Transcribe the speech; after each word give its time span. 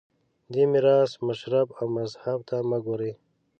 دې 0.53 0.63
میراث 0.71 1.11
مشرب 1.27 1.67
او 1.77 1.85
مذهب 1.97 2.39
ته 2.47 2.55
مه 2.69 2.77
ګورئ 2.85 3.13